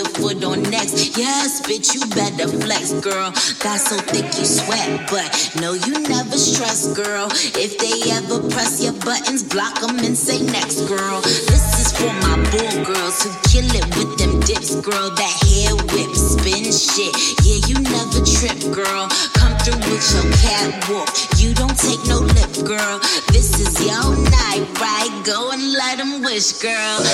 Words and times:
your 0.00 0.08
foot 0.16 0.42
on 0.44 0.62
next. 0.72 1.18
Yes, 1.18 1.60
bitch, 1.60 1.92
you 1.92 2.00
better 2.16 2.48
flex, 2.48 2.92
girl. 3.04 3.30
Got 3.60 3.80
so 3.80 3.96
thick 4.08 4.24
you 4.40 4.46
sweat, 4.48 4.88
but 5.12 5.28
no, 5.60 5.74
you 5.74 6.00
never 6.08 6.38
stress, 6.40 6.88
girl. 6.96 7.28
If 7.52 7.76
they 7.76 8.08
ever 8.16 8.40
press 8.48 8.80
your 8.80 8.96
buttons, 9.04 9.42
block 9.42 9.80
them 9.80 9.98
and 10.00 10.16
say 10.16 10.40
next, 10.40 10.88
girl. 10.88 11.20
This 11.20 11.66
is 11.76 11.92
for 11.92 12.12
my 12.24 12.36
bull 12.48 12.76
girls 12.88 13.20
who 13.20 13.30
kill 13.52 13.68
it 13.76 13.84
with 13.96 14.16
them 14.16 14.40
dips, 14.40 14.72
girl. 14.80 15.12
That 15.20 15.34
hair 15.44 15.76
whip, 15.92 16.12
spin 16.16 16.72
shit. 16.72 17.12
Yeah, 17.44 17.60
you 17.68 17.76
never 17.84 18.24
trip, 18.24 18.56
girl. 18.72 19.04
Come 19.36 19.52
through 19.60 19.84
with 19.84 20.06
your 20.16 20.28
catwalk. 20.40 21.12
You 21.36 21.52
don't 21.52 21.76
take 21.76 22.00
no 22.08 22.24
lip, 22.24 22.52
girl. 22.64 22.96
This 23.36 23.52
is 23.60 23.76
your 23.84 24.16
night, 24.16 24.64
right? 24.80 25.12
Go 25.26 25.50
and 25.52 25.72
let 25.76 25.98
them 25.98 26.22
wish, 26.22 26.56
girl. 26.56 27.04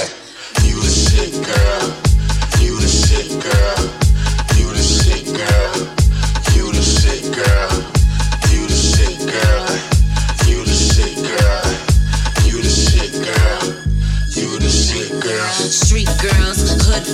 You 0.62 0.78
a 0.78 0.86
shit, 0.86 1.34
girl 1.42 2.05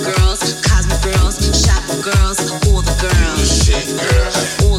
girls, 0.03 0.61
cosmic 0.61 1.01
girls, 1.01 1.37
shop 1.65 1.83
girls, 2.03 2.39
all 2.67 2.81
the 2.81 2.95
girls. 3.01 3.39
You 3.39 3.45
the 3.45 3.45
shit, 3.45 3.87
girl. 3.99 4.72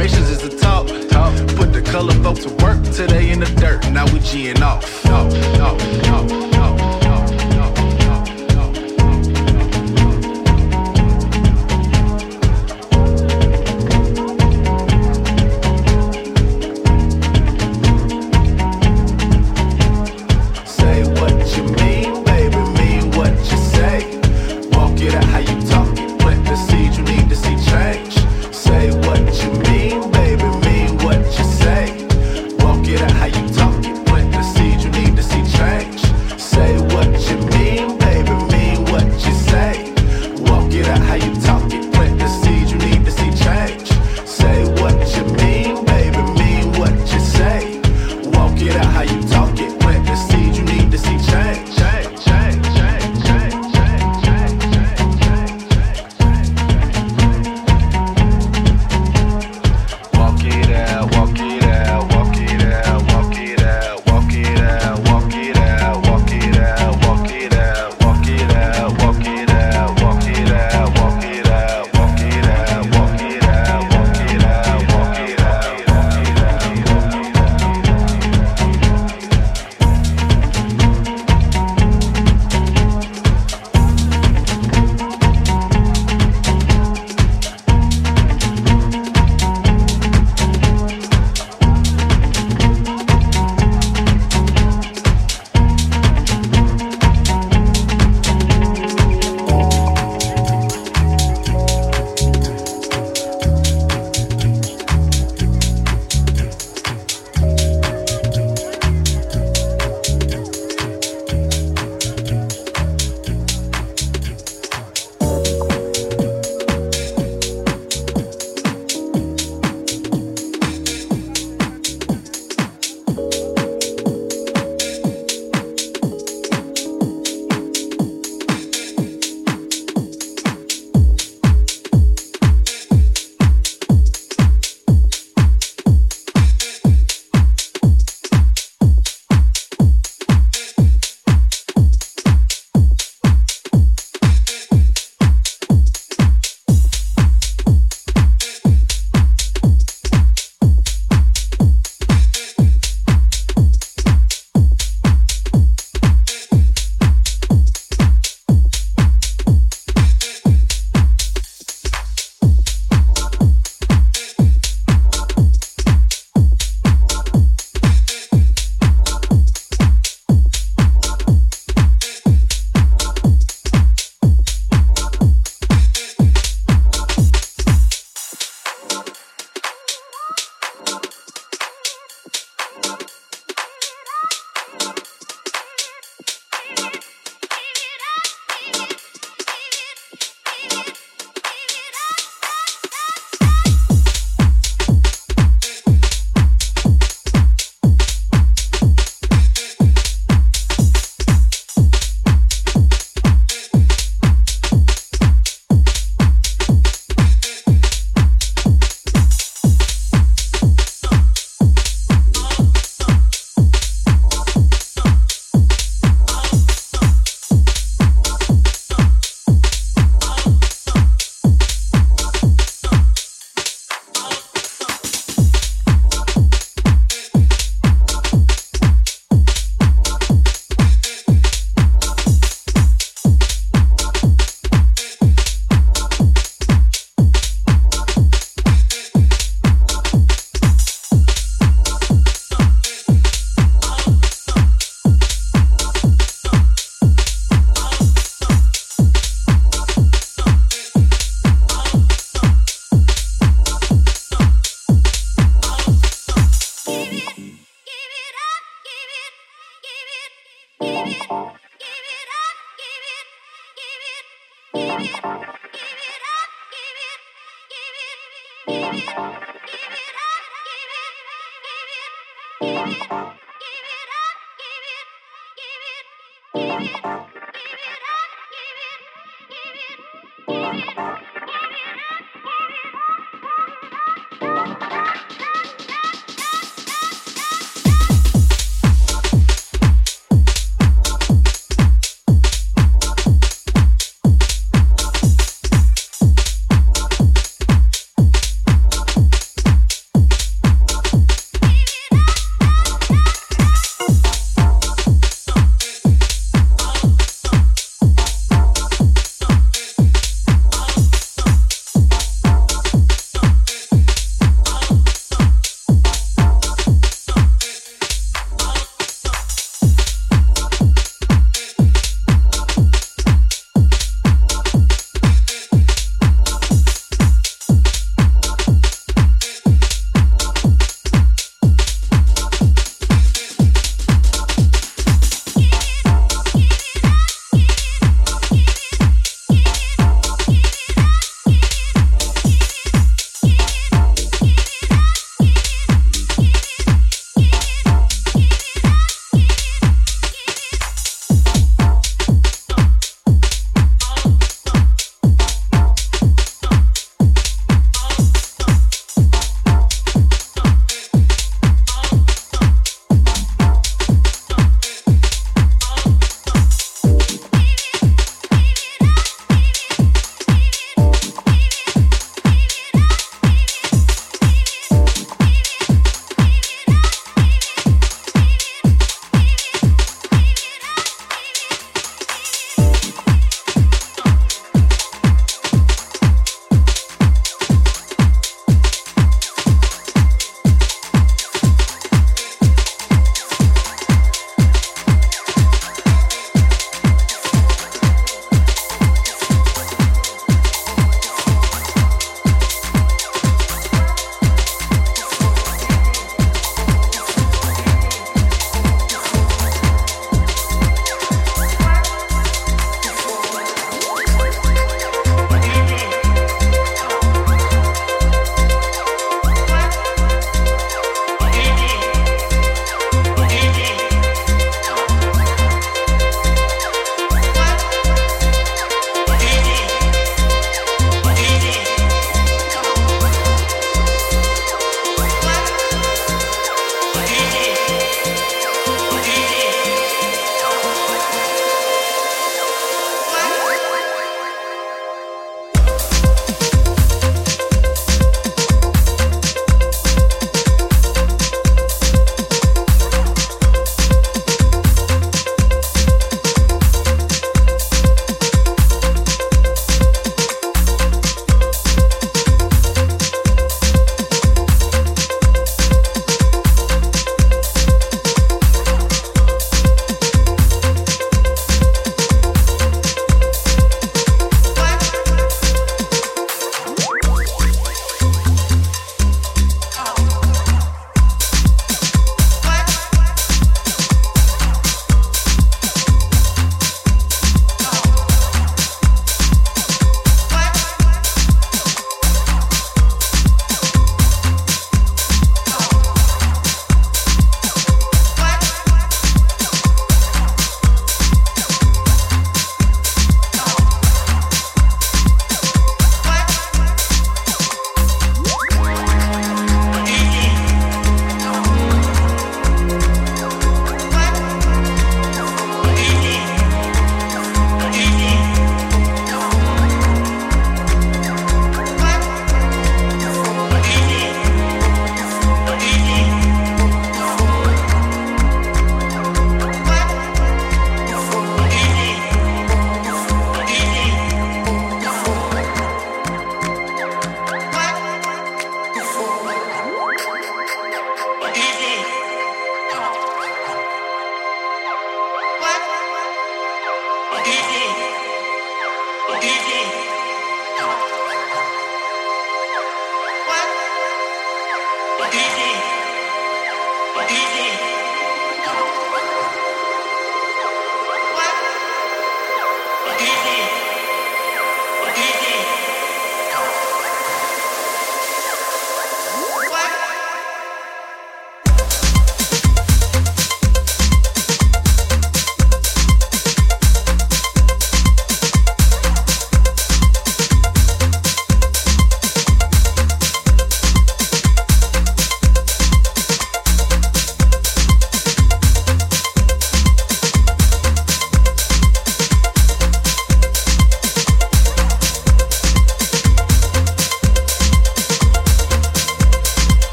Reparations 0.00 0.30
is 0.30 0.40
the 0.40 0.56
talk. 0.56 0.86
Put 1.56 1.74
the 1.74 1.82
color 1.82 2.14
folk 2.22 2.38
to 2.38 2.48
work 2.64 2.82
today 2.84 3.32
in 3.32 3.40
the 3.40 3.46
dirt. 3.60 3.86
Now 3.90 4.06
we 4.06 4.18
G'ing 4.20 4.62
off. 4.62 5.04
off, 5.04 5.60
off, 5.60 6.08
off. 6.08 6.49